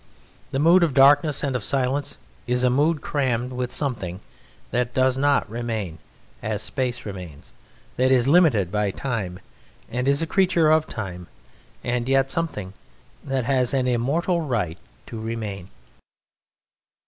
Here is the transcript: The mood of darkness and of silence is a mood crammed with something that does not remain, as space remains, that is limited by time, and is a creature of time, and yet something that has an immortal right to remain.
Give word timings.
The 0.49 0.57
mood 0.57 0.81
of 0.81 0.95
darkness 0.95 1.43
and 1.43 1.55
of 1.55 1.63
silence 1.63 2.17
is 2.47 2.63
a 2.63 2.71
mood 2.71 3.01
crammed 3.01 3.51
with 3.53 3.71
something 3.71 4.19
that 4.71 4.95
does 4.95 5.15
not 5.15 5.47
remain, 5.47 5.99
as 6.41 6.63
space 6.63 7.05
remains, 7.05 7.53
that 7.97 8.11
is 8.11 8.27
limited 8.27 8.71
by 8.71 8.89
time, 8.89 9.39
and 9.91 10.07
is 10.07 10.23
a 10.23 10.25
creature 10.25 10.71
of 10.71 10.87
time, 10.87 11.27
and 11.83 12.09
yet 12.09 12.31
something 12.31 12.73
that 13.23 13.43
has 13.43 13.75
an 13.75 13.87
immortal 13.87 14.41
right 14.41 14.79
to 15.05 15.19
remain. 15.21 15.69